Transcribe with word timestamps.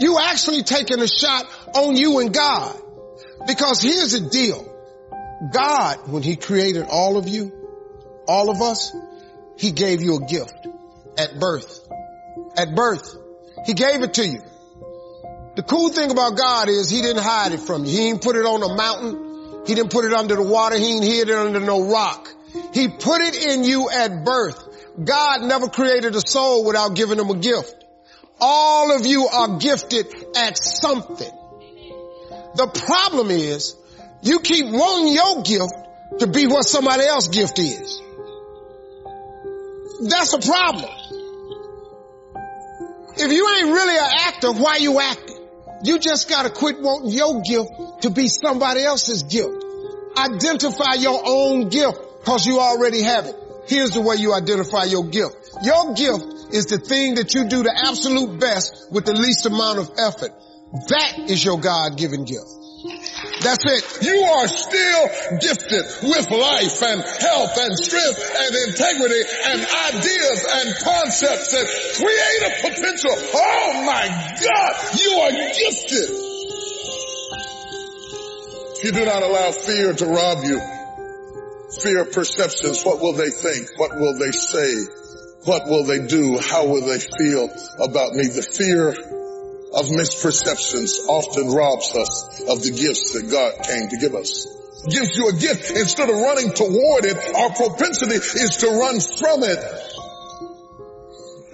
You 0.00 0.18
actually 0.18 0.62
taking 0.62 1.00
a 1.00 1.06
shot 1.06 1.46
on 1.74 1.96
you 1.96 2.20
and 2.20 2.32
God. 2.32 2.80
Because 3.46 3.82
here's 3.82 4.12
the 4.12 4.28
deal. 4.28 4.66
God, 5.52 6.08
when 6.08 6.22
he 6.22 6.36
created 6.36 6.86
all 6.88 7.16
of 7.16 7.28
you, 7.28 7.52
all 8.26 8.50
of 8.50 8.60
us, 8.60 8.92
he 9.56 9.72
gave 9.72 10.02
you 10.02 10.16
a 10.16 10.26
gift 10.26 10.66
at 11.18 11.38
birth. 11.38 11.86
At 12.56 12.74
birth. 12.74 13.16
He 13.66 13.74
gave 13.74 14.02
it 14.02 14.14
to 14.14 14.26
you. 14.26 14.42
The 15.56 15.62
cool 15.62 15.90
thing 15.90 16.10
about 16.10 16.36
God 16.36 16.68
is 16.68 16.88
he 16.88 17.02
didn't 17.02 17.22
hide 17.22 17.52
it 17.52 17.60
from 17.60 17.84
you. 17.84 17.90
He 17.90 18.10
didn't 18.10 18.22
put 18.22 18.36
it 18.36 18.46
on 18.46 18.62
a 18.62 18.74
mountain. 18.74 19.66
He 19.66 19.74
didn't 19.74 19.90
put 19.90 20.04
it 20.04 20.12
under 20.12 20.36
the 20.36 20.42
water. 20.42 20.76
He 20.76 20.84
didn't 20.84 21.02
hid 21.02 21.28
it 21.28 21.36
under 21.36 21.60
no 21.60 21.90
rock. 21.90 22.32
He 22.72 22.88
put 22.88 23.20
it 23.20 23.36
in 23.36 23.64
you 23.64 23.90
at 23.90 24.24
birth. 24.24 24.66
God 25.02 25.42
never 25.42 25.68
created 25.68 26.14
a 26.14 26.20
soul 26.20 26.64
without 26.64 26.94
giving 26.94 27.18
him 27.18 27.28
a 27.28 27.36
gift. 27.36 27.79
All 28.40 28.96
of 28.96 29.06
you 29.06 29.26
are 29.26 29.58
gifted 29.58 30.06
at 30.36 30.56
something. 30.56 31.30
The 32.54 32.66
problem 32.86 33.30
is 33.30 33.76
you 34.22 34.40
keep 34.40 34.66
wanting 34.66 35.14
your 35.14 35.42
gift 35.42 36.20
to 36.20 36.26
be 36.26 36.46
what 36.46 36.62
somebody 36.62 37.04
else's 37.04 37.28
gift 37.28 37.58
is. 37.58 38.02
That's 40.08 40.32
a 40.32 40.38
problem. 40.38 40.90
If 43.16 43.30
you 43.30 43.48
ain't 43.56 43.66
really 43.66 43.98
an 43.98 44.10
actor, 44.20 44.52
why 44.52 44.76
you 44.76 44.98
acting? 44.98 45.36
You 45.84 45.98
just 45.98 46.28
gotta 46.28 46.50
quit 46.50 46.80
wanting 46.80 47.10
your 47.10 47.42
gift 47.42 48.02
to 48.02 48.10
be 48.10 48.28
somebody 48.28 48.82
else's 48.82 49.22
gift. 49.24 49.64
Identify 50.16 50.94
your 50.98 51.22
own 51.24 51.68
gift 51.68 51.98
because 52.20 52.46
you 52.46 52.58
already 52.58 53.02
have 53.02 53.26
it. 53.26 53.36
Here's 53.66 53.90
the 53.90 54.00
way 54.00 54.16
you 54.16 54.34
identify 54.34 54.84
your 54.84 55.04
gift. 55.04 55.36
Your 55.62 55.94
gift 55.94 56.39
is 56.52 56.66
the 56.66 56.78
thing 56.78 57.14
that 57.16 57.34
you 57.34 57.48
do 57.48 57.62
the 57.62 57.74
absolute 57.86 58.38
best 58.38 58.90
with 58.90 59.04
the 59.04 59.14
least 59.14 59.46
amount 59.46 59.78
of 59.78 59.90
effort. 59.98 60.32
That 60.88 61.30
is 61.30 61.44
your 61.44 61.58
God-given 61.58 62.24
gift. 62.24 62.46
That's 63.42 63.64
it. 63.64 64.04
You 64.04 64.22
are 64.22 64.48
still 64.48 65.04
gifted 65.40 65.84
with 66.02 66.30
life 66.30 66.82
and 66.82 67.00
health 67.00 67.56
and 67.58 67.76
strength 67.76 68.20
and 68.36 68.52
integrity 68.68 69.22
and 69.48 69.60
ideas 69.60 70.40
and 70.48 70.68
concepts 70.80 71.52
and 71.52 71.66
creative 72.00 72.54
potential. 72.62 73.16
Oh 73.34 73.82
my 73.84 74.06
God, 74.40 74.72
you 74.96 75.12
are 75.20 75.32
gifted. 75.32 76.08
If 78.82 78.90
You 78.90 78.96
do 78.96 79.04
not 79.04 79.22
allow 79.22 79.52
fear 79.52 79.92
to 79.92 80.06
rob 80.06 80.42
you. 80.42 80.58
Fear 81.80 82.06
perceptions. 82.06 82.82
What 82.82 83.00
will 83.00 83.12
they 83.12 83.30
think? 83.30 83.68
What 83.76 83.94
will 83.94 84.18
they 84.18 84.32
say? 84.32 84.72
What 85.44 85.66
will 85.66 85.84
they 85.84 86.06
do? 86.06 86.38
How 86.38 86.66
will 86.66 86.86
they 86.86 86.98
feel 86.98 87.48
about 87.80 88.14
me? 88.14 88.28
The 88.28 88.42
fear 88.42 88.90
of 88.90 89.86
misperceptions 89.86 91.06
often 91.08 91.48
robs 91.48 91.96
us 91.96 92.42
of 92.48 92.62
the 92.62 92.70
gifts 92.70 93.12
that 93.12 93.30
God 93.30 93.64
came 93.64 93.88
to 93.88 93.96
give 93.96 94.14
us. 94.14 94.46
Gives 94.88 95.16
you 95.16 95.28
a 95.28 95.32
gift 95.32 95.70
instead 95.70 96.10
of 96.10 96.16
running 96.16 96.52
toward 96.52 97.04
it, 97.04 97.16
our 97.34 97.50
propensity 97.50 98.16
is 98.16 98.56
to 98.58 98.68
run 98.68 99.00
from 99.00 99.42
it. 99.44 99.64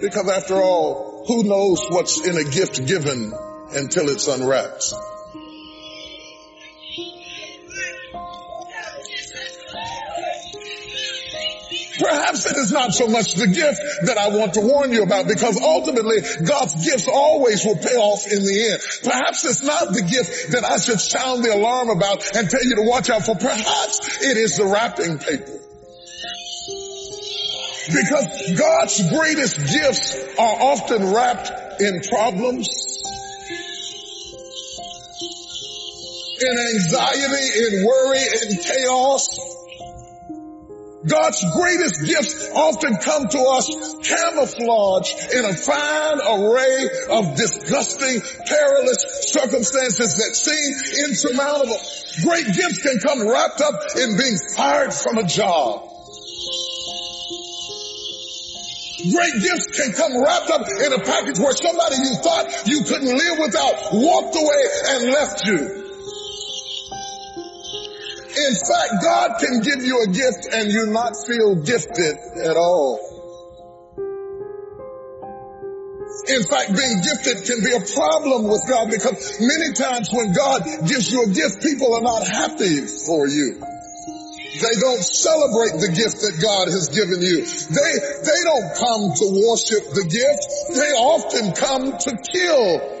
Because 0.01 0.29
after 0.29 0.55
all, 0.55 1.25
who 1.27 1.43
knows 1.43 1.85
what's 1.89 2.25
in 2.25 2.37
a 2.37 2.43
gift 2.43 2.85
given 2.85 3.33
until 3.71 4.09
it's 4.09 4.27
unwrapped? 4.27 4.93
Perhaps 11.99 12.45
it 12.45 12.57
is 12.57 12.71
not 12.71 12.93
so 12.93 13.07
much 13.07 13.33
the 13.33 13.47
gift 13.47 13.81
that 14.05 14.17
I 14.17 14.29
want 14.29 14.53
to 14.55 14.61
warn 14.61 14.91
you 14.91 15.03
about 15.03 15.27
because 15.27 15.59
ultimately 15.61 16.17
God's 16.45 16.75
gifts 16.85 17.07
always 17.07 17.65
will 17.65 17.77
pay 17.77 17.95
off 17.95 18.31
in 18.31 18.43
the 18.43 18.69
end. 18.71 18.81
Perhaps 19.03 19.45
it's 19.45 19.63
not 19.63 19.93
the 19.93 20.03
gift 20.03 20.51
that 20.51 20.63
I 20.63 20.77
should 20.77 20.99
sound 20.99 21.43
the 21.43 21.53
alarm 21.53 21.89
about 21.89 22.23
and 22.35 22.49
tell 22.49 22.63
you 22.63 22.75
to 22.75 22.83
watch 22.83 23.09
out 23.09 23.25
for. 23.25 23.35
Perhaps 23.35 24.23
it 24.23 24.37
is 24.37 24.57
the 24.57 24.65
wrapping 24.65 25.17
paper. 25.17 25.57
Because 27.87 28.51
God's 28.59 29.09
greatest 29.09 29.57
gifts 29.57 30.37
are 30.37 30.57
often 30.61 31.13
wrapped 31.13 31.81
in 31.81 32.01
problems, 32.01 32.67
in 36.41 36.57
anxiety, 36.59 37.47
in 37.59 37.85
worry, 37.85 38.19
in 38.19 38.57
chaos, 38.61 39.56
God's 41.07 41.43
greatest 41.55 42.05
gifts 42.05 42.49
often 42.53 42.97
come 42.97 43.27
to 43.27 43.39
us 43.39 43.67
camouflaged 44.03 45.33
in 45.33 45.45
a 45.45 45.53
fine 45.53 46.19
array 46.19 46.89
of 47.09 47.35
disgusting, 47.35 48.21
perilous 48.45 49.31
circumstances 49.31 50.15
that 50.15 50.35
seem 50.35 51.05
insurmountable. 51.05 51.77
Great 52.23 52.45
gifts 52.45 52.81
can 52.81 52.99
come 52.99 53.27
wrapped 53.27 53.61
up 53.61 53.75
in 53.95 54.17
being 54.17 54.37
fired 54.55 54.93
from 54.93 55.17
a 55.17 55.23
job. 55.23 55.83
Great 59.11 59.33
gifts 59.33 59.67
can 59.77 59.93
come 59.93 60.23
wrapped 60.23 60.49
up 60.49 60.65
in 60.85 60.93
a 60.93 60.99
package 60.99 61.39
where 61.39 61.55
somebody 61.55 61.95
you 61.97 62.15
thought 62.15 62.67
you 62.67 62.83
couldn't 62.83 63.15
live 63.15 63.39
without 63.39 63.93
walked 63.93 64.35
away 64.35 64.63
and 64.87 65.11
left 65.11 65.45
you. 65.45 65.76
In 68.47 68.55
fact, 68.55 69.03
God 69.03 69.39
can 69.39 69.59
give 69.59 69.83
you 69.83 70.03
a 70.03 70.07
gift 70.07 70.47
and 70.53 70.71
you 70.71 70.87
not 70.87 71.11
feel 71.27 71.55
gifted 71.55 72.15
at 72.45 72.55
all. 72.55 72.95
In 76.29 76.43
fact, 76.47 76.71
being 76.71 76.97
gifted 77.03 77.43
can 77.43 77.59
be 77.59 77.75
a 77.75 77.83
problem 77.91 78.47
with 78.47 78.63
God 78.69 78.89
because 78.89 79.35
many 79.41 79.73
times 79.73 80.09
when 80.13 80.31
God 80.31 80.63
gives 80.87 81.11
you 81.11 81.23
a 81.23 81.27
gift, 81.27 81.61
people 81.61 81.93
are 81.93 82.01
not 82.01 82.25
happy 82.25 82.87
for 82.87 83.27
you. 83.27 83.59
They 83.59 84.75
don't 84.79 85.03
celebrate 85.03 85.75
the 85.83 85.91
gift 85.91 86.23
that 86.23 86.39
God 86.39 86.71
has 86.71 86.87
given 86.87 87.19
you. 87.19 87.43
They, 87.43 87.93
they 88.23 88.41
don't 88.47 88.69
come 88.79 89.11
to 89.11 89.25
worship 89.43 89.91
the 89.91 90.07
gift. 90.07 90.47
They 90.71 90.91
often 90.95 91.51
come 91.51 91.97
to 91.99 92.11
kill 92.31 92.96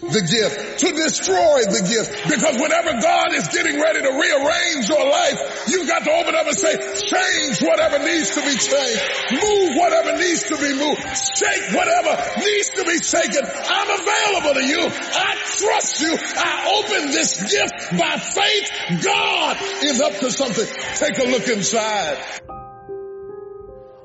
the 0.00 0.24
gift, 0.24 0.80
to 0.80 0.88
destroy 0.96 1.60
the 1.68 1.84
gift. 1.84 2.08
Because 2.24 2.56
whenever 2.56 2.96
God 3.00 3.34
is 3.36 3.48
getting 3.48 3.76
ready 3.80 4.00
to 4.00 4.12
rearrange 4.16 4.88
your 4.88 5.04
life, 5.04 5.68
you 5.68 5.86
got 5.86 6.04
to 6.04 6.12
open 6.12 6.34
up 6.34 6.46
and 6.48 6.56
say, 6.56 6.72
change 7.04 7.60
whatever 7.60 8.00
needs 8.00 8.32
to 8.34 8.40
be 8.40 8.56
changed, 8.56 9.02
move 9.36 9.76
whatever 9.76 10.16
needs 10.16 10.44
to 10.48 10.56
be 10.56 10.72
moved, 10.72 11.04
shake 11.04 11.76
whatever 11.76 12.12
needs 12.40 12.70
to 12.70 12.82
be 12.84 12.96
shaken. 13.04 13.44
I'm 13.44 13.90
available 14.00 14.54
to 14.56 14.64
you. 14.64 14.82
I 14.88 15.36
trust 15.60 16.00
you. 16.00 16.16
I 16.16 16.80
open 16.80 17.12
this 17.12 17.36
gift 17.52 17.98
by 17.98 18.16
faith. 18.16 19.04
God 19.04 19.56
is 19.84 20.00
up 20.00 20.16
to 20.24 20.30
something. 20.30 20.66
Take 20.96 21.18
a 21.18 21.28
look 21.28 21.48
inside. 21.48 22.18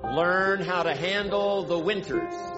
Learn 0.03 0.61
how 0.61 0.83
to 0.83 0.93
handle 0.95 1.63
the 1.63 1.79
winters. 1.79 2.54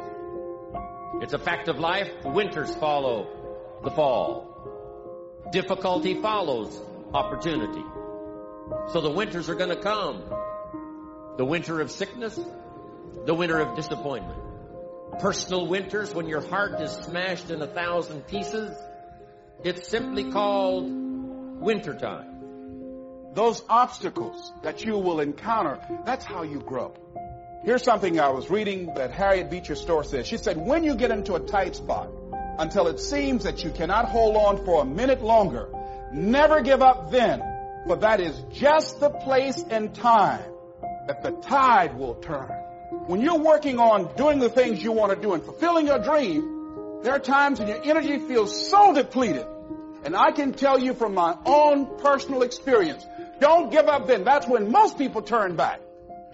It's 1.22 1.34
a 1.34 1.40
fact 1.40 1.68
of 1.68 1.80
life. 1.80 2.10
Winters 2.24 2.74
follow 2.76 3.28
the 3.84 3.92
fall. 3.92 5.48
Difficulty 5.52 6.22
follows 6.22 6.80
opportunity. 7.14 7.84
So 8.92 9.02
the 9.02 9.12
winters 9.12 9.50
are 9.50 9.56
going 9.56 9.70
to 9.70 9.82
come. 9.82 10.24
The 11.38 11.46
winter 11.46 11.82
of 11.82 11.92
sickness, 11.92 12.40
the 13.26 13.34
winter 13.34 13.60
of 13.60 13.76
disappointment. 13.76 14.40
Personal 15.20 15.68
winters 15.68 16.14
when 16.14 16.28
your 16.28 16.42
heart 16.42 16.80
is 16.82 16.92
smashed 16.92 17.50
in 17.50 17.62
a 17.62 17.68
thousand 17.68 18.28
pieces. 18.28 18.78
It's 19.64 19.88
simply 19.88 20.32
called 20.32 20.90
wintertime. 21.60 22.38
Those 23.34 23.64
obstacles 23.70 24.52
that 24.64 24.84
you 24.84 24.98
will 24.98 25.20
encounter, 25.20 25.80
that's 26.06 26.26
how 26.26 26.44
you 26.44 26.60
grow. 26.60 26.94
Here's 27.64 27.84
something 27.84 28.20
I 28.20 28.30
was 28.30 28.50
reading 28.50 28.94
that 28.96 29.12
Harriet 29.12 29.50
Beecher 29.50 29.76
Stowe 29.76 30.04
said. 30.04 30.28
She 30.28 30.38
said, 30.38 30.58
when 30.58 30.84
you 30.84 30.96
get 30.96 31.12
into 31.12 31.34
a 31.36 31.40
tight 31.40 31.76
spot, 31.76 32.10
until 32.60 32.88
it 32.88 33.00
seems 33.00 33.44
that 33.44 33.64
you 33.64 33.72
cannot 33.72 34.06
hold 34.06 34.36
on 34.36 34.64
for 34.64 34.82
a 34.82 34.86
minute 34.86 35.22
longer, 35.22 35.70
never 36.14 36.62
give 36.62 36.82
up 36.82 37.12
then, 37.12 37.42
for 37.86 37.98
that 37.98 38.22
is 38.22 38.40
just 38.54 39.00
the 39.00 39.10
place 39.10 39.64
and 39.70 39.94
time 39.94 40.42
that 41.08 41.24
the 41.24 41.32
tide 41.32 41.98
will 41.98 42.16
turn. 42.16 42.50
When 43.08 43.22
you're 43.22 43.40
working 43.40 43.80
on 43.80 44.16
doing 44.16 44.40
the 44.40 44.50
things 44.50 44.82
you 44.82 44.92
want 44.92 45.14
to 45.14 45.22
do 45.22 45.34
and 45.34 45.44
fulfilling 45.44 45.88
your 45.88 46.00
dream, 46.00 47.02
there 47.04 47.14
are 47.14 47.20
times 47.20 47.60
when 47.60 47.68
your 47.68 47.84
energy 47.84 48.18
feels 48.20 48.70
so 48.70 48.94
depleted. 48.94 49.46
And 50.04 50.16
I 50.16 50.32
can 50.32 50.54
tell 50.54 50.80
you 50.80 50.94
from 50.94 51.16
my 51.16 51.36
own 51.46 51.98
personal 52.00 52.44
experience, 52.44 53.06
don't 53.40 53.72
give 53.72 53.88
up 53.88 54.08
then. 54.08 54.24
That's 54.24 54.48
when 54.48 54.72
most 54.72 54.98
people 54.98 55.22
turn 55.22 55.56
back. 55.56 55.82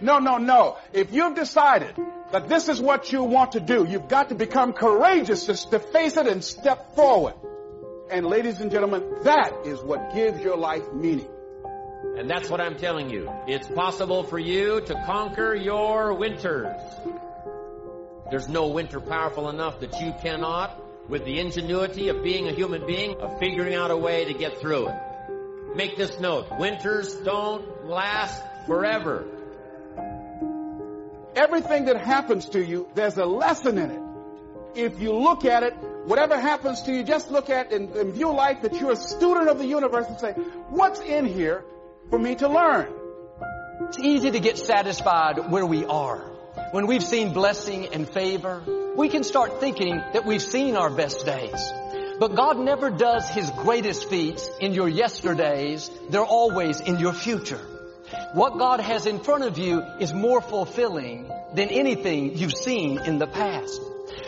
No, 0.04 0.18
no, 0.18 0.36
no. 0.36 0.76
If 0.92 1.14
you've 1.14 1.34
decided 1.34 1.96
that 2.30 2.46
this 2.46 2.68
is 2.68 2.78
what 2.78 3.10
you 3.10 3.24
want 3.24 3.52
to 3.52 3.60
do, 3.60 3.86
you've 3.88 4.06
got 4.06 4.28
to 4.28 4.34
become 4.34 4.74
courageous 4.74 5.46
to 5.46 5.78
face 5.78 6.18
it 6.18 6.26
and 6.26 6.44
step 6.44 6.94
forward. 6.94 7.32
And 8.10 8.26
ladies 8.26 8.60
and 8.60 8.70
gentlemen, 8.70 9.02
that 9.22 9.62
is 9.64 9.80
what 9.80 10.14
gives 10.14 10.42
your 10.42 10.58
life 10.58 10.92
meaning. 10.92 11.28
And 12.18 12.28
that's 12.28 12.50
what 12.50 12.60
I'm 12.60 12.76
telling 12.76 13.08
you. 13.08 13.30
It's 13.46 13.66
possible 13.66 14.24
for 14.24 14.38
you 14.38 14.82
to 14.82 14.94
conquer 15.06 15.54
your 15.54 16.12
winters. 16.12 16.76
There's 18.30 18.46
no 18.46 18.68
winter 18.68 19.00
powerful 19.00 19.48
enough 19.48 19.80
that 19.80 19.98
you 20.02 20.12
cannot 20.20 20.78
with 21.08 21.24
the 21.24 21.40
ingenuity 21.40 22.10
of 22.10 22.22
being 22.22 22.46
a 22.46 22.52
human 22.52 22.86
being, 22.86 23.16
of 23.22 23.38
figuring 23.38 23.74
out 23.74 23.90
a 23.90 23.96
way 23.96 24.26
to 24.26 24.34
get 24.34 24.58
through 24.58 24.88
it. 24.88 24.96
Make 25.76 25.96
this 25.96 26.20
note. 26.20 26.46
Winters 26.58 27.14
don't 27.14 27.86
last 27.86 28.42
forever. 28.66 29.24
Everything 31.36 31.86
that 31.86 31.96
happens 31.96 32.46
to 32.50 32.64
you, 32.64 32.88
there's 32.94 33.16
a 33.16 33.24
lesson 33.26 33.78
in 33.78 33.90
it. 33.90 34.00
If 34.76 35.00
you 35.00 35.12
look 35.12 35.44
at 35.44 35.62
it, 35.64 35.74
whatever 36.04 36.38
happens 36.38 36.82
to 36.82 36.92
you, 36.92 37.02
just 37.02 37.30
look 37.30 37.50
at 37.50 37.72
and, 37.72 37.90
and 37.90 38.12
view 38.14 38.32
life 38.32 38.62
that 38.62 38.74
you're 38.74 38.92
a 38.92 38.96
student 38.96 39.48
of 39.48 39.58
the 39.58 39.66
universe 39.66 40.06
and 40.06 40.18
say, 40.18 40.32
what's 40.68 41.00
in 41.00 41.26
here 41.26 41.64
for 42.10 42.18
me 42.18 42.36
to 42.36 42.48
learn? 42.48 42.88
It's 43.88 43.98
easy 43.98 44.30
to 44.30 44.40
get 44.40 44.58
satisfied 44.58 45.50
where 45.50 45.66
we 45.66 45.84
are. 45.84 46.18
When 46.70 46.86
we've 46.86 47.02
seen 47.02 47.32
blessing 47.32 47.88
and 47.92 48.08
favor, 48.08 48.62
we 48.96 49.08
can 49.08 49.24
start 49.24 49.58
thinking 49.58 49.96
that 50.12 50.24
we've 50.24 50.42
seen 50.42 50.76
our 50.76 50.90
best 50.90 51.26
days. 51.26 51.72
But 52.20 52.36
God 52.36 52.60
never 52.60 52.90
does 52.90 53.28
His 53.28 53.50
greatest 53.50 54.08
feats 54.08 54.48
in 54.60 54.72
your 54.72 54.88
yesterdays. 54.88 55.90
They're 56.10 56.24
always 56.24 56.80
in 56.80 57.00
your 57.00 57.12
future. 57.12 57.60
What 58.32 58.58
God 58.58 58.80
has 58.80 59.06
in 59.06 59.20
front 59.20 59.44
of 59.44 59.58
you 59.58 59.82
is 60.00 60.12
more 60.12 60.40
fulfilling 60.40 61.30
than 61.54 61.68
anything 61.68 62.36
you've 62.36 62.56
seen 62.56 62.98
in 62.98 63.18
the 63.18 63.26
past. 63.26 63.80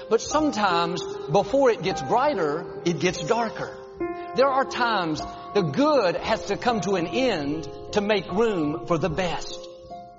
But 0.09 0.21
sometimes 0.21 1.03
before 1.31 1.71
it 1.71 1.83
gets 1.83 2.03
brighter, 2.03 2.81
it 2.85 3.01
gets 3.01 3.25
darker. 3.25 3.77
There 4.37 4.49
are 4.49 4.65
times 4.65 5.21
the 5.55 5.63
good 5.63 6.17
has 6.17 6.47
to 6.47 6.57
come 6.57 6.81
to 6.83 6.97
an 6.97 7.07
end 7.07 7.69
to 7.93 8.01
make 8.01 8.31
room 8.31 8.87
for 8.87 8.99
the 8.99 9.09
best. 9.09 9.59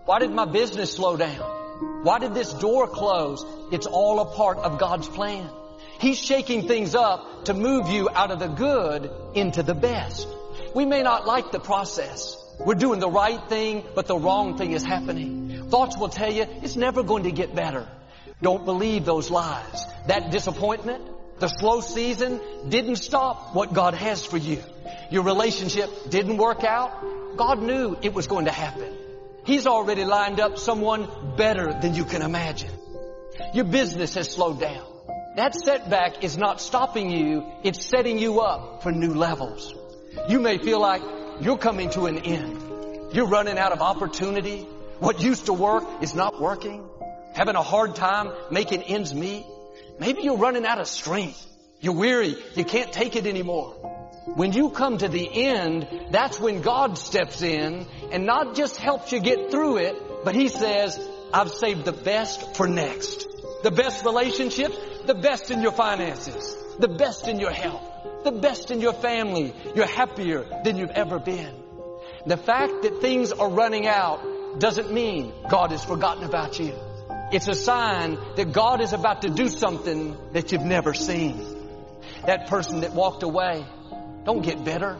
Why 0.06 0.20
did 0.20 0.32
my 0.32 0.46
business 0.46 0.94
slow 0.94 1.18
down? 1.18 2.04
Why 2.04 2.20
did 2.20 2.34
this 2.34 2.54
door 2.54 2.88
close? 2.88 3.46
It's 3.72 3.86
all 3.86 4.20
a 4.20 4.36
part 4.36 4.58
of 4.58 4.80
God's 4.80 5.08
plan. 5.08 5.50
He's 6.00 6.18
shaking 6.18 6.68
things 6.68 6.96
up 6.96 7.46
to 7.46 7.54
move 7.54 7.90
you 7.90 8.10
out 8.10 8.32
of 8.32 8.40
the 8.40 8.48
good 8.48 9.12
into 9.36 9.64
the 9.64 9.76
best. 9.76 10.28
We 10.74 10.86
may 10.86 11.04
not 11.04 11.26
like 11.26 11.52
the 11.52 11.60
process. 11.60 12.38
We're 12.60 12.76
doing 12.76 13.00
the 13.00 13.10
right 13.10 13.48
thing, 13.50 13.84
but 13.96 14.08
the 14.08 14.18
wrong 14.18 14.58
thing 14.58 14.72
is 14.72 14.84
happening. 14.84 15.70
Thoughts 15.70 15.98
will 15.98 16.10
tell 16.10 16.32
you 16.32 16.46
it's 16.64 16.76
never 16.76 17.04
going 17.04 17.24
to 17.24 17.32
get 17.32 17.56
better. 17.56 17.88
Don't 18.42 18.66
believe 18.66 19.06
those 19.06 19.30
lies. 19.30 19.86
That 20.08 20.32
disappointment, 20.32 21.04
the 21.40 21.48
slow 21.48 21.82
season 21.82 22.40
didn't 22.70 22.98
stop 22.98 23.54
what 23.56 23.74
God 23.74 23.94
has 23.94 24.26
for 24.26 24.38
you. 24.38 24.62
Your 25.12 25.24
relationship 25.24 25.90
didn't 26.10 26.38
work 26.38 26.64
out. 26.64 27.38
God 27.38 27.62
knew 27.62 27.96
it 28.02 28.14
was 28.14 28.28
going 28.28 28.46
to 28.46 28.52
happen. 28.52 28.96
He's 29.46 29.68
already 29.68 30.04
lined 30.04 30.40
up 30.40 30.58
someone 30.58 31.08
better 31.38 31.74
than 31.80 31.96
you 31.96 32.06
can 32.06 32.22
imagine. 32.22 32.72
Your 33.54 33.66
business 33.66 34.16
has 34.16 34.32
slowed 34.32 34.60
down. 34.60 34.86
That 35.36 35.54
setback 35.54 36.24
is 36.24 36.38
not 36.38 36.60
stopping 36.60 37.12
you, 37.12 37.46
it's 37.64 37.86
setting 37.86 38.18
you 38.18 38.40
up 38.42 38.82
for 38.82 38.92
new 38.92 39.14
levels. 39.14 39.74
You 40.28 40.40
may 40.40 40.58
feel 40.58 40.82
like 40.82 41.04
you're 41.40 41.58
coming 41.58 41.90
to 41.92 42.06
an 42.08 42.18
end. 42.20 43.14
You're 43.14 43.28
running 43.28 43.58
out 43.58 43.72
of 43.72 43.82
opportunity. 43.82 44.64
What 45.00 45.22
used 45.22 45.46
to 45.46 45.54
work 45.54 45.84
is 46.02 46.16
not 46.16 46.42
working. 46.42 46.84
Having 47.34 47.56
a 47.56 47.62
hard 47.62 47.96
time 47.96 48.32
making 48.50 48.82
ends 48.84 49.14
meet. 49.14 49.46
Maybe 50.00 50.24
you're 50.24 50.38
running 50.38 50.66
out 50.66 50.80
of 50.80 50.88
strength. 50.88 51.46
You're 51.80 51.94
weary. 51.94 52.36
You 52.56 52.66
can't 52.66 52.92
take 52.92 53.16
it 53.16 53.28
anymore. 53.28 53.74
When 54.36 54.52
you 54.52 54.72
come 54.72 54.98
to 54.98 55.08
the 55.08 55.30
end, 55.32 55.88
that's 56.12 56.40
when 56.40 56.62
God 56.62 56.98
steps 56.98 57.42
in 57.42 57.86
and 58.12 58.26
not 58.26 58.56
just 58.56 58.78
helps 58.78 59.12
you 59.12 59.20
get 59.20 59.52
through 59.52 59.78
it, 59.78 59.96
but 60.26 60.36
He 60.36 60.48
says, 60.48 61.00
I've 61.34 61.52
saved 61.52 61.86
the 61.86 61.94
best 61.94 62.56
for 62.56 62.68
next. 62.68 63.26
The 63.64 63.72
best 63.72 64.04
relationships, 64.04 64.78
the 65.08 65.16
best 65.16 65.50
in 65.50 65.62
your 65.62 65.72
finances, 65.72 66.56
the 66.80 66.90
best 66.90 67.28
in 67.28 67.40
your 67.40 67.52
health, 67.52 67.84
the 68.24 68.32
best 68.32 68.72
in 68.72 68.82
your 68.82 68.94
family. 68.94 69.54
You're 69.74 69.88
happier 69.88 70.46
than 70.64 70.78
you've 70.78 70.92
ever 70.92 71.18
been. 71.18 71.56
The 72.26 72.38
fact 72.38 72.82
that 72.84 73.00
things 73.00 73.32
are 73.32 73.50
running 73.50 73.88
out 73.88 74.60
doesn't 74.60 74.92
mean 74.92 75.34
God 75.50 75.72
has 75.72 75.84
forgotten 75.84 76.24
about 76.24 76.60
you. 76.60 76.74
It's 77.32 77.48
a 77.48 77.56
sign 77.56 78.18
that 78.36 78.52
God 78.52 78.82
is 78.82 78.94
about 78.94 79.22
to 79.22 79.30
do 79.30 79.48
something 79.48 80.18
that 80.34 80.52
you've 80.52 80.64
never 80.64 80.94
seen. 80.94 81.42
That 82.26 82.48
person 82.48 82.82
that 82.82 82.94
walked 82.94 83.24
away, 83.24 83.66
don't 84.26 84.42
get 84.42 84.64
bitter. 84.64 84.98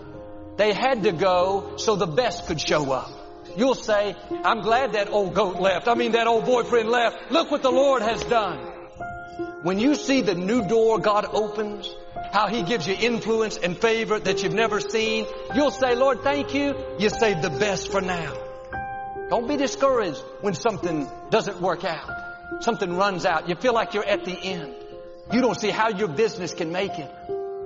They 0.56 0.74
had 0.74 1.04
to 1.04 1.12
go 1.12 1.76
so 1.78 1.96
the 1.96 2.08
best 2.08 2.48
could 2.48 2.62
show 2.62 2.92
up. 2.92 3.12
You'll 3.58 3.76
say, 3.76 4.16
I'm 4.44 4.62
glad 4.62 4.94
that 4.94 5.10
old 5.10 5.34
goat 5.34 5.60
left. 5.60 5.88
I 5.88 5.96
mean, 5.96 6.14
that 6.14 6.28
old 6.28 6.46
boyfriend 6.46 6.90
left. 6.90 7.32
Look 7.32 7.50
what 7.50 7.62
the 7.62 7.72
Lord 7.72 8.02
has 8.02 8.24
done. 8.24 8.67
When 9.64 9.80
you 9.80 9.96
see 9.96 10.22
the 10.22 10.36
new 10.36 10.68
door 10.68 11.00
God 11.00 11.26
opens, 11.32 11.94
how 12.32 12.48
He 12.48 12.62
gives 12.62 12.88
you 12.88 12.94
influence 12.94 13.58
and 13.58 13.76
favor 13.76 14.20
that 14.20 14.44
you've 14.44 14.54
never 14.54 14.80
seen, 14.80 15.26
you'll 15.56 15.72
say, 15.72 15.96
Lord, 15.96 16.22
thank 16.22 16.54
you. 16.54 16.76
You 17.00 17.10
saved 17.10 17.42
the 17.42 17.50
best 17.50 17.92
for 17.92 18.00
now. 18.00 18.34
Don't 19.30 19.48
be 19.48 19.58
discouraged 19.58 20.22
when 20.42 20.54
something 20.54 21.10
doesn't 21.32 21.60
work 21.60 21.84
out. 21.84 22.08
Something 22.62 22.96
runs 22.96 23.26
out. 23.26 23.50
You 23.50 23.56
feel 23.56 23.74
like 23.74 23.94
you're 23.94 24.06
at 24.06 24.26
the 24.26 24.38
end. 24.38 24.76
You 25.34 25.42
don't 25.42 25.60
see 25.60 25.72
how 25.72 25.90
your 25.90 26.08
business 26.08 26.54
can 26.54 26.72
make 26.72 26.98
it, 26.98 27.12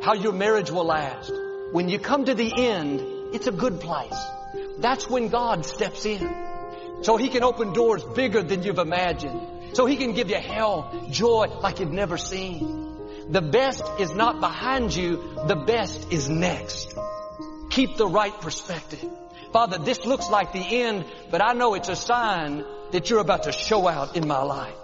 how 0.02 0.14
your 0.14 0.34
marriage 0.34 0.72
will 0.72 0.86
last. 0.86 1.32
When 1.74 1.90
you 1.90 2.00
come 2.00 2.26
to 2.26 2.34
the 2.34 2.52
end, 2.58 3.02
it's 3.36 3.48
a 3.48 3.52
good 3.52 3.82
place. 3.82 4.20
That's 4.80 5.10
when 5.10 5.28
God 5.28 5.66
steps 5.66 6.06
in. 6.06 6.20
So 7.02 7.18
He 7.18 7.30
can 7.30 7.44
open 7.44 7.74
doors 7.74 8.04
bigger 8.04 8.42
than 8.42 8.64
you've 8.64 8.80
imagined. 8.80 9.42
So 9.74 9.86
He 9.86 9.96
can 9.96 10.14
give 10.14 10.30
you 10.30 10.38
hell, 10.38 11.08
joy 11.10 11.48
like 11.62 11.80
you've 11.80 11.92
never 11.92 12.18
seen. 12.18 12.92
The 13.30 13.42
best 13.42 13.84
is 14.00 14.14
not 14.14 14.40
behind 14.40 14.94
you. 14.96 15.40
The 15.48 15.56
best 15.56 16.12
is 16.12 16.30
next. 16.30 16.94
Keep 17.70 17.96
the 17.96 18.08
right 18.08 18.34
perspective. 18.42 19.10
Father, 19.54 19.78
this 19.78 20.06
looks 20.06 20.30
like 20.30 20.52
the 20.52 20.60
end, 20.60 21.06
but 21.30 21.42
I 21.42 21.54
know 21.54 21.74
it's 21.74 21.90
a 21.90 21.96
sign 21.96 22.66
that 22.92 23.10
you're 23.10 23.20
about 23.20 23.44
to 23.44 23.52
show 23.52 23.88
out 23.88 24.18
in 24.18 24.28
my 24.28 24.42
life. 24.42 24.76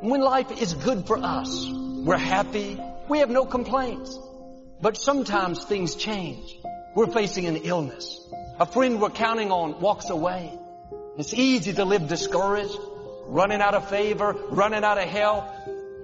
When 0.00 0.20
life 0.20 0.50
is 0.60 0.74
good 0.74 1.06
for 1.06 1.18
us, 1.18 1.68
we're 1.70 2.16
happy, 2.16 2.78
we 3.08 3.18
have 3.18 3.30
no 3.30 3.46
complaints. 3.46 4.18
But 4.80 4.96
sometimes 4.96 5.64
things 5.64 5.94
change. 5.94 6.58
We're 6.94 7.06
facing 7.06 7.46
an 7.46 7.56
illness. 7.56 8.20
A 8.58 8.66
friend 8.66 9.00
we're 9.00 9.10
counting 9.10 9.50
on 9.50 9.80
walks 9.80 10.10
away. 10.10 10.52
It's 11.18 11.32
easy 11.34 11.72
to 11.74 11.84
live 11.84 12.08
discouraged, 12.08 12.76
running 13.26 13.60
out 13.60 13.74
of 13.74 13.88
favor, 13.88 14.36
running 14.50 14.84
out 14.84 14.98
of 14.98 15.08
help. 15.08 15.44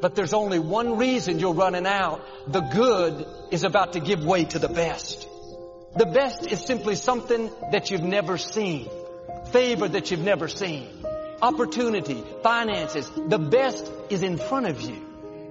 But 0.01 0.15
there's 0.15 0.33
only 0.33 0.59
one 0.59 0.97
reason 0.97 1.39
you're 1.39 1.55
running 1.55 1.87
out. 1.87 2.25
The 2.47 2.61
good 2.61 3.27
is 3.51 3.65
about 3.65 3.95
to 3.95 4.01
give 4.01 4.25
way 4.25 4.45
to 4.45 4.59
the 4.59 4.69
best. 4.69 5.29
The 5.97 6.07
best 6.07 6.47
is 6.47 6.65
simply 6.65 6.95
something 6.95 7.51
that 7.73 7.91
you've 7.91 8.03
never 8.03 8.39
seen. 8.39 8.89
Favor 9.51 9.89
that 9.89 10.11
you've 10.11 10.21
never 10.21 10.47
seen. 10.47 10.87
Opportunity, 11.43 12.23
finances. 12.43 13.11
The 13.11 13.39
best 13.39 13.91
is 14.11 14.23
in 14.23 14.37
front 14.37 14.67
of 14.67 14.81
you. 14.81 14.95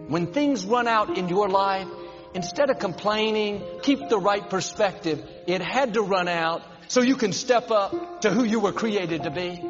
When 0.07 0.27
things 0.27 0.65
run 0.65 0.87
out 0.87 1.17
in 1.17 1.27
your 1.27 1.49
life, 1.49 1.87
instead 2.33 2.69
of 2.69 2.79
complaining, 2.79 3.61
keep 3.81 4.07
the 4.07 4.19
right 4.19 4.49
perspective. 4.49 5.21
It 5.47 5.61
had 5.61 5.95
to 5.95 6.01
run 6.01 6.27
out 6.27 6.61
so 6.87 7.01
you 7.01 7.15
can 7.15 7.33
step 7.33 7.71
up 7.71 8.21
to 8.21 8.29
who 8.29 8.43
you 8.43 8.59
were 8.59 8.71
created 8.71 9.23
to 9.23 9.31
be. 9.31 9.61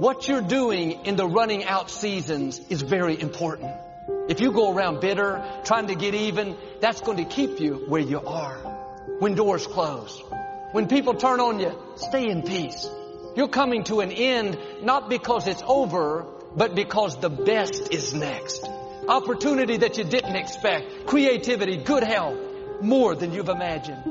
What 0.00 0.26
you're 0.26 0.40
doing 0.40 1.04
in 1.04 1.16
the 1.16 1.26
running 1.26 1.66
out 1.66 1.90
seasons 1.90 2.58
is 2.70 2.80
very 2.80 3.20
important. 3.20 3.70
If 4.30 4.40
you 4.40 4.50
go 4.50 4.74
around 4.74 5.02
bitter, 5.02 5.44
trying 5.64 5.88
to 5.88 5.94
get 5.94 6.14
even, 6.14 6.56
that's 6.80 7.02
going 7.02 7.18
to 7.18 7.26
keep 7.26 7.60
you 7.60 7.84
where 7.86 8.00
you 8.00 8.18
are. 8.18 8.56
When 9.18 9.34
doors 9.34 9.66
close, 9.66 10.18
when 10.72 10.88
people 10.88 11.16
turn 11.16 11.38
on 11.38 11.60
you, 11.60 11.78
stay 11.96 12.30
in 12.30 12.44
peace. 12.44 12.88
You're 13.36 13.48
coming 13.48 13.84
to 13.84 14.00
an 14.00 14.10
end 14.10 14.56
not 14.80 15.10
because 15.10 15.46
it's 15.46 15.62
over, 15.66 16.24
but 16.56 16.74
because 16.74 17.18
the 17.18 17.28
best 17.28 17.92
is 17.92 18.14
next. 18.14 18.66
Opportunity 19.06 19.76
that 19.76 19.98
you 19.98 20.04
didn't 20.04 20.34
expect, 20.34 21.08
creativity, 21.08 21.76
good 21.76 22.04
health, 22.04 22.38
more 22.80 23.14
than 23.14 23.34
you've 23.34 23.50
imagined. 23.50 24.02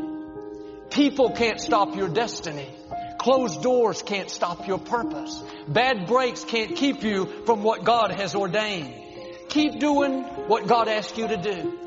People 0.91 1.31
can't 1.31 1.59
stop 1.59 1.95
your 1.95 2.09
destiny. 2.09 2.69
Closed 3.19 3.61
doors 3.61 4.01
can't 4.01 4.29
stop 4.29 4.65
your 4.65 4.79
purpose. 4.79 5.43
Bad 5.67 6.07
breaks 6.07 6.45
can't 6.45 6.77
keep 6.77 7.03
you 7.03 7.43
from 7.45 7.63
what 7.63 7.83
God 7.83 8.11
has 8.11 8.33
ordained. 8.33 8.95
Keep 9.49 9.81
doing 9.81 10.23
what 10.47 10.67
God 10.67 10.87
asked 10.87 11.17
you 11.17 11.27
to 11.27 11.35
do. 11.35 11.79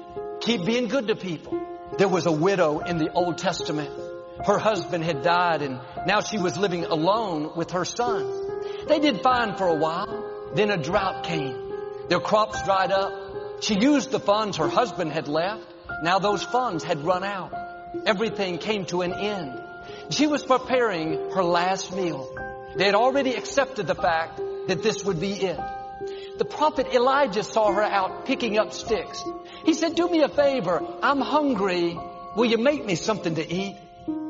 Keep 0.42 0.66
being 0.66 0.88
good 0.88 1.08
to 1.08 1.16
people. 1.16 1.58
There 1.96 2.08
was 2.08 2.26
a 2.26 2.32
widow 2.32 2.80
in 2.80 2.98
the 2.98 3.10
Old 3.12 3.38
Testament. 3.38 3.90
Her 4.44 4.58
husband 4.58 5.04
had 5.04 5.22
died 5.22 5.62
and 5.62 5.80
now 6.06 6.20
she 6.20 6.36
was 6.36 6.58
living 6.58 6.84
alone 6.84 7.52
with 7.56 7.70
her 7.70 7.86
son. 7.86 8.60
They 8.86 8.98
did 8.98 9.22
fine 9.22 9.56
for 9.56 9.68
a 9.68 9.76
while. 9.76 10.52
Then 10.54 10.70
a 10.70 10.76
drought 10.76 11.24
came. 11.24 11.72
Their 12.10 12.20
crops 12.20 12.62
dried 12.64 12.92
up. 12.92 13.62
She 13.62 13.78
used 13.78 14.10
the 14.10 14.20
funds 14.20 14.58
her 14.58 14.68
husband 14.68 15.12
had 15.12 15.28
left. 15.28 15.64
Now 16.02 16.18
those 16.18 16.42
funds 16.42 16.84
had 16.84 17.06
run 17.06 17.24
out. 17.24 17.54
Everything 18.04 18.58
came 18.58 18.84
to 18.86 19.00
an 19.00 19.14
end. 19.14 19.71
She 20.10 20.26
was 20.26 20.44
preparing 20.44 21.30
her 21.32 21.44
last 21.44 21.94
meal. 21.94 22.28
They 22.76 22.84
had 22.84 22.94
already 22.94 23.34
accepted 23.34 23.86
the 23.86 23.94
fact 23.94 24.40
that 24.68 24.82
this 24.82 25.04
would 25.04 25.20
be 25.20 25.32
it. 25.32 25.60
The 26.38 26.44
prophet 26.44 26.88
Elijah 26.94 27.44
saw 27.44 27.70
her 27.72 27.82
out 27.82 28.26
picking 28.26 28.58
up 28.58 28.72
sticks. 28.72 29.22
He 29.64 29.74
said, 29.74 29.94
do 29.94 30.08
me 30.08 30.22
a 30.22 30.28
favor. 30.28 30.82
I'm 31.02 31.20
hungry. 31.20 31.98
Will 32.36 32.46
you 32.46 32.58
make 32.58 32.84
me 32.84 32.94
something 32.94 33.34
to 33.34 33.52
eat? 33.52 33.76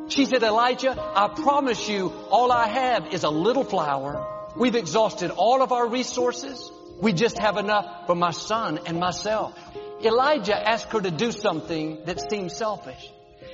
She 0.08 0.26
said, 0.26 0.42
Elijah, 0.42 0.94
I 0.98 1.28
promise 1.28 1.88
you 1.88 2.12
all 2.30 2.52
I 2.52 2.68
have 2.68 3.14
is 3.14 3.24
a 3.24 3.30
little 3.30 3.64
flour. 3.64 4.26
We've 4.56 4.74
exhausted 4.74 5.30
all 5.30 5.62
of 5.62 5.72
our 5.72 5.88
resources. 5.88 6.70
We 7.00 7.12
just 7.12 7.38
have 7.38 7.56
enough 7.56 8.06
for 8.06 8.14
my 8.14 8.32
son 8.32 8.80
and 8.86 8.98
myself. 8.98 9.58
Elijah 10.04 10.56
asked 10.56 10.92
her 10.92 11.00
to 11.00 11.10
do 11.10 11.32
something 11.32 12.00
that 12.04 12.30
seemed 12.30 12.52
selfish. 12.52 13.10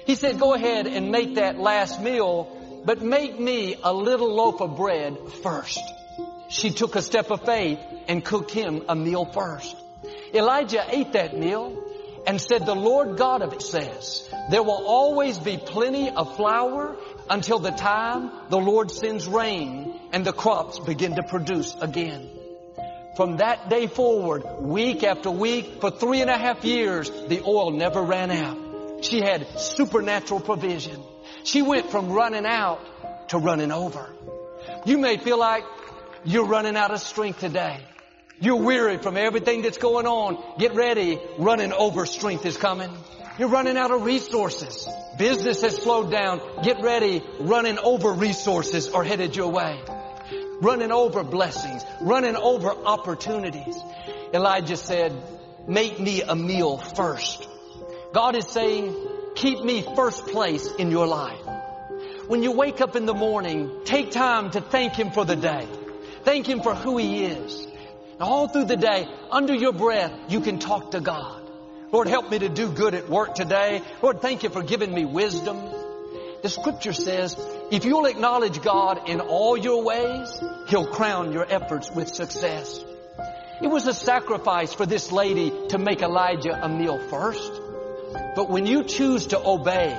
He 0.09 0.15
said, 0.15 0.41
go 0.41 0.55
ahead 0.55 0.87
and 0.87 1.11
make 1.11 1.35
that 1.35 1.59
last 1.59 2.00
meal, 2.00 2.49
but 2.83 3.03
make 3.03 3.38
me 3.38 3.77
a 3.85 3.93
little 3.93 4.35
loaf 4.35 4.62
of 4.62 4.75
bread 4.75 5.19
first. 5.43 5.83
She 6.49 6.71
took 6.71 6.97
a 6.97 7.03
step 7.03 7.31
of 7.31 7.45
faith 7.45 7.79
and 8.09 8.25
cooked 8.25 8.50
him 8.50 8.87
a 8.88 8.97
meal 8.97 9.27
first. 9.27 9.77
Elijah 10.33 10.83
ate 10.88 11.12
that 11.12 11.38
meal 11.38 11.77
and 12.27 12.41
said, 12.41 12.65
the 12.65 12.75
Lord 12.75 13.19
God 13.19 13.43
of 13.43 13.53
it 13.53 13.61
says, 13.61 14.27
there 14.50 14.62
will 14.62 14.83
always 14.87 15.38
be 15.38 15.59
plenty 15.59 16.09
of 16.09 16.37
flour 16.37 16.97
until 17.29 17.59
the 17.59 17.73
time 17.73 18.31
the 18.49 18.57
Lord 18.57 18.91
sends 18.91 19.29
rain 19.29 20.00
and 20.15 20.25
the 20.25 20.33
crops 20.33 20.79
begin 20.79 21.17
to 21.17 21.23
produce 21.23 21.77
again. 21.83 22.31
From 23.15 23.37
that 23.37 23.69
day 23.69 23.87
forward, 23.88 24.45
week 24.59 25.05
after 25.05 25.31
week, 25.31 25.83
for 25.83 25.91
three 25.91 26.23
and 26.23 26.31
a 26.31 26.38
half 26.38 26.65
years, 26.65 27.11
the 27.11 27.43
oil 27.43 27.73
never 27.73 28.00
ran 28.00 28.31
out. 28.31 28.67
She 29.00 29.21
had 29.21 29.47
supernatural 29.59 30.40
provision. 30.40 31.02
She 31.45 31.62
went 31.62 31.90
from 31.90 32.11
running 32.11 32.47
out 32.47 33.28
to 33.28 33.38
running 33.38 33.73
over. 33.73 34.14
You 34.85 34.99
may 34.99 35.17
feel 35.19 35.38
like 35.38 35.64
you're 36.25 36.47
running 36.47 36.76
out 36.76 36.90
of 36.90 37.00
strength 37.00 37.40
today. 37.40 37.81
You're 38.40 38.62
weary 38.62 38.99
from 38.99 39.17
everything 39.17 39.62
that's 39.62 39.78
going 39.78 40.07
on. 40.07 40.59
Get 40.59 40.75
ready. 40.75 41.19
Running 41.38 41.73
over 41.73 42.07
strength 42.07 42.47
is 42.47 42.57
coming. 42.57 42.90
You're 43.38 43.49
running 43.49 43.76
out 43.76 43.90
of 43.90 44.05
resources. 44.05 44.88
Business 45.19 45.62
has 45.62 45.76
slowed 45.76 46.11
down. 46.11 46.40
Get 46.62 46.83
ready. 46.83 47.23
Running 47.40 47.78
over 47.78 48.12
resources 48.12 48.88
are 48.90 49.02
headed 49.02 49.35
your 49.35 49.50
way. 49.50 49.81
Running 50.61 50.93
over 50.93 51.25
blessings. 51.25 51.85
Running 52.00 52.37
over 52.37 52.71
opportunities. 52.71 53.76
Elijah 54.33 54.76
said, 54.76 55.12
make 55.67 55.99
me 55.99 56.23
a 56.23 56.37
meal 56.37 56.78
first. 56.78 57.48
God 58.12 58.37
is 58.37 58.47
saying, 58.47 58.97
keep 59.35 59.62
me 59.62 59.85
first 59.95 60.27
place 60.27 60.67
in 60.79 60.91
your 60.91 61.07
life. 61.07 61.41
When 62.27 62.43
you 62.43 62.53
wake 62.53 62.81
up 62.81 62.97
in 62.97 63.05
the 63.05 63.15
morning, 63.15 63.71
take 63.85 64.11
time 64.11 64.50
to 64.53 64.61
thank 64.61 64.95
Him 64.95 65.11
for 65.11 65.25
the 65.25 65.37
day. 65.37 65.67
Thank 66.25 66.47
Him 66.47 66.62
for 66.62 66.75
who 66.75 66.97
He 66.97 67.25
is. 67.25 67.67
All 68.19 68.49
through 68.49 68.65
the 68.65 68.77
day, 68.77 69.07
under 69.31 69.55
your 69.55 69.73
breath, 69.73 70.12
you 70.29 70.41
can 70.41 70.59
talk 70.59 70.93
to 70.93 71.00
God. 71.00 71.43
Lord, 71.93 72.09
help 72.09 72.31
me 72.31 72.38
to 72.38 72.49
do 72.49 72.71
good 72.71 72.95
at 72.95 73.09
work 73.09 73.35
today. 73.35 73.83
Lord, 74.03 74.21
thank 74.21 74.43
you 74.43 74.49
for 74.49 74.62
giving 74.62 74.93
me 74.93 75.05
wisdom. 75.05 75.59
The 76.43 76.49
scripture 76.49 76.93
says, 76.93 77.37
if 77.71 77.85
you'll 77.85 78.07
acknowledge 78.07 78.62
God 78.62 79.09
in 79.09 79.21
all 79.21 79.57
your 79.57 79.83
ways, 79.85 80.43
He'll 80.69 80.87
crown 80.87 81.33
your 81.33 81.47
efforts 81.49 81.91
with 81.91 82.09
success. 82.09 82.83
It 83.61 83.69
was 83.69 83.87
a 83.87 83.95
sacrifice 83.95 84.73
for 84.73 84.87
this 84.87 85.12
lady 85.12 85.53
to 85.69 85.79
make 85.79 86.00
Elijah 86.00 86.59
a 86.62 86.69
meal 86.69 86.99
first. 87.09 87.53
But 88.38 88.50
when 88.50 88.66
you 88.66 88.85
choose 88.85 89.26
to 89.35 89.45
obey, 89.45 89.92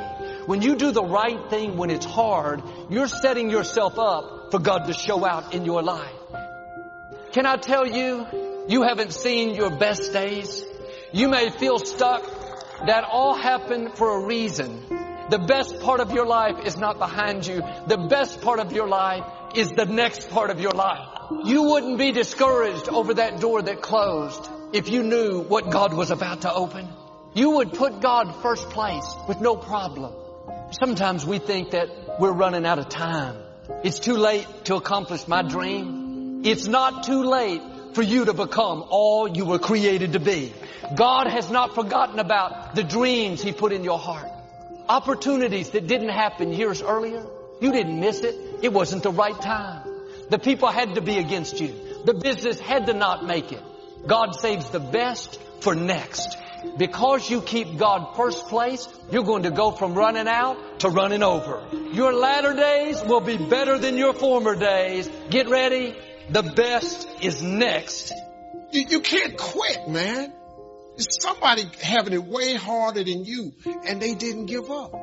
when 0.45 0.61
you 0.61 0.77
do 0.77 0.91
the 0.91 1.03
right 1.03 1.49
thing 1.49 1.75
when 1.75 1.89
it's 1.89 2.05
hard, 2.05 2.63
you're 2.89 3.09
setting 3.09 3.49
yourself 3.49 3.99
up 3.99 4.51
for 4.51 4.59
God 4.59 4.85
to 4.85 4.93
show 4.93 5.25
out 5.25 5.53
in 5.53 5.65
your 5.65 5.83
life. 5.83 6.15
Can 7.33 7.45
I 7.45 7.57
tell 7.57 7.85
you, 7.85 8.25
you 8.69 8.83
haven't 8.83 9.11
seen 9.11 9.55
your 9.55 9.71
best 9.71 10.13
days? 10.13 10.63
You 11.11 11.27
may 11.27 11.49
feel 11.49 11.79
stuck. 11.79 12.23
That 12.87 13.03
all 13.03 13.35
happened 13.35 13.97
for 13.97 14.21
a 14.21 14.25
reason. 14.25 14.85
The 15.29 15.39
best 15.39 15.81
part 15.81 15.99
of 15.99 16.13
your 16.13 16.25
life 16.25 16.65
is 16.65 16.77
not 16.77 16.97
behind 16.97 17.45
you. 17.45 17.61
The 17.87 17.97
best 17.97 18.39
part 18.39 18.61
of 18.61 18.71
your 18.71 18.87
life 18.87 19.25
is 19.53 19.69
the 19.71 19.85
next 19.85 20.29
part 20.29 20.49
of 20.49 20.61
your 20.61 20.71
life. 20.71 21.09
You 21.43 21.63
wouldn't 21.63 21.97
be 21.97 22.13
discouraged 22.13 22.87
over 22.87 23.15
that 23.15 23.41
door 23.41 23.61
that 23.61 23.81
closed 23.81 24.49
if 24.71 24.87
you 24.87 25.03
knew 25.03 25.41
what 25.41 25.69
God 25.69 25.93
was 25.93 26.09
about 26.09 26.43
to 26.43 26.53
open. 26.53 26.87
You 27.33 27.51
would 27.51 27.73
put 27.73 28.01
God 28.01 28.35
first 28.41 28.69
place 28.69 29.05
with 29.27 29.39
no 29.39 29.55
problem. 29.55 30.13
Sometimes 30.71 31.25
we 31.25 31.39
think 31.39 31.71
that 31.71 32.19
we're 32.19 32.31
running 32.31 32.65
out 32.65 32.79
of 32.79 32.89
time. 32.89 33.37
It's 33.83 33.99
too 33.99 34.17
late 34.17 34.47
to 34.65 34.75
accomplish 34.75 35.27
my 35.27 35.43
dream. 35.43 36.41
It's 36.43 36.67
not 36.67 37.03
too 37.03 37.23
late 37.23 37.61
for 37.93 38.01
you 38.01 38.25
to 38.25 38.33
become 38.33 38.83
all 38.89 39.27
you 39.27 39.45
were 39.45 39.59
created 39.59 40.13
to 40.13 40.19
be. 40.19 40.53
God 40.95 41.27
has 41.27 41.51
not 41.51 41.75
forgotten 41.75 42.19
about 42.19 42.75
the 42.75 42.83
dreams 42.83 43.43
He 43.43 43.51
put 43.51 43.71
in 43.73 43.83
your 43.83 43.99
heart. 43.99 44.27
Opportunities 44.87 45.69
that 45.71 45.85
didn't 45.85 46.09
happen 46.09 46.51
years 46.51 46.81
earlier. 46.81 47.25
You 47.61 47.71
didn't 47.71 47.99
miss 47.99 48.21
it. 48.21 48.35
It 48.63 48.73
wasn't 48.73 49.03
the 49.03 49.11
right 49.11 49.39
time. 49.39 49.87
The 50.29 50.39
people 50.39 50.69
had 50.69 50.95
to 50.95 51.01
be 51.01 51.17
against 51.19 51.59
you. 51.59 51.75
The 52.05 52.13
business 52.13 52.59
had 52.59 52.87
to 52.87 52.93
not 52.93 53.25
make 53.25 53.51
it. 53.51 53.61
God 54.07 54.33
saves 54.33 54.69
the 54.69 54.79
best 54.79 55.39
for 55.61 55.75
next. 55.75 56.38
Because 56.77 57.29
you 57.29 57.41
keep 57.41 57.77
God 57.77 58.15
first 58.15 58.47
place, 58.47 58.87
you're 59.11 59.23
going 59.23 59.43
to 59.43 59.51
go 59.51 59.71
from 59.71 59.93
running 59.93 60.27
out 60.27 60.79
to 60.79 60.89
running 60.89 61.23
over. 61.23 61.63
Your 61.91 62.13
latter 62.13 62.53
days 62.53 63.01
will 63.03 63.21
be 63.21 63.37
better 63.37 63.77
than 63.77 63.97
your 63.97 64.13
former 64.13 64.55
days. 64.55 65.09
Get 65.29 65.49
ready. 65.49 65.95
The 66.29 66.43
best 66.43 67.07
is 67.21 67.41
next. 67.41 68.13
You, 68.71 68.85
you 68.87 68.99
can't 69.01 69.37
quit, 69.37 69.87
man. 69.87 70.33
Somebody 70.97 71.63
having 71.81 72.13
it 72.13 72.23
way 72.25 72.55
harder 72.55 73.03
than 73.03 73.25
you 73.25 73.53
and 73.85 74.01
they 74.01 74.13
didn't 74.15 74.47
give 74.47 74.69
up. 74.69 74.93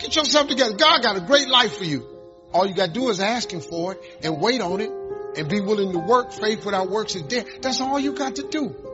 Get 0.00 0.16
yourself 0.16 0.48
together. 0.48 0.76
God 0.76 1.02
got 1.02 1.16
a 1.16 1.20
great 1.20 1.48
life 1.48 1.76
for 1.76 1.84
you. 1.84 2.06
All 2.52 2.66
you 2.66 2.74
gotta 2.74 2.92
do 2.92 3.08
is 3.10 3.20
ask 3.20 3.50
Him 3.50 3.60
for 3.60 3.92
it 3.92 4.00
and 4.24 4.40
wait 4.40 4.60
on 4.60 4.80
it 4.80 4.90
and 5.36 5.48
be 5.48 5.60
willing 5.60 5.92
to 5.92 5.98
work. 5.98 6.32
Faith 6.32 6.64
without 6.64 6.90
works 6.90 7.14
is 7.14 7.22
dead. 7.22 7.46
That's 7.62 7.80
all 7.80 7.98
you 8.00 8.12
got 8.12 8.36
to 8.36 8.48
do. 8.48 8.89